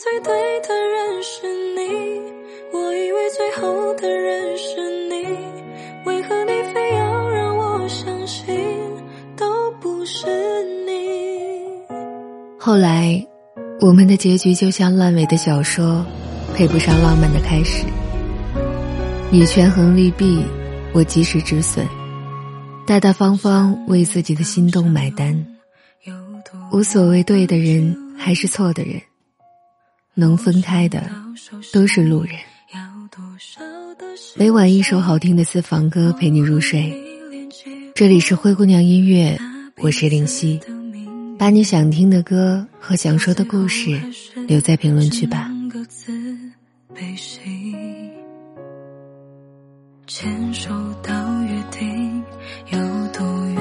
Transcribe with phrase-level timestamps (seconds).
[0.00, 2.22] 最对的人是你，
[2.72, 4.76] 我以为最后的人是
[5.08, 5.26] 你，
[6.06, 8.46] 为何你非要让我相信
[9.36, 9.44] 都
[9.80, 10.28] 不是
[10.86, 11.82] 你？
[12.60, 13.26] 后来，
[13.80, 16.06] 我们的结局就像烂尾的小说，
[16.54, 17.84] 配不上浪漫的开始。
[19.32, 20.44] 你权衡利弊，
[20.92, 21.84] 我及时止损，
[22.86, 25.44] 大大方方为自己的心动买单，
[26.70, 29.02] 无所谓对的人还是错的人，
[30.18, 31.08] 能分开的
[31.72, 32.34] 都是路人。
[34.34, 36.92] 每晚一首好听的私房歌陪你入睡，
[37.94, 39.38] 这里是灰姑娘音乐，
[39.76, 40.58] 我是灵犀，
[41.38, 43.96] 把你想听的歌和想说的故事
[44.48, 45.52] 留在评论区吧。
[50.08, 51.12] 牵手到
[51.42, 52.24] 约定，
[52.72, 52.78] 有
[53.12, 53.57] 多远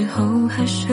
[0.00, 0.88] 最后还是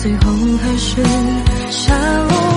[0.00, 1.02] 最后还是
[1.70, 2.49] 下落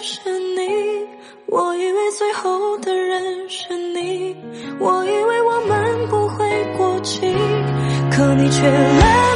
[0.00, 1.06] 是你，
[1.46, 4.36] 我以为最后的人是你，
[4.78, 6.46] 我以为我们不会
[6.76, 7.20] 过期，
[8.10, 9.35] 可你却来。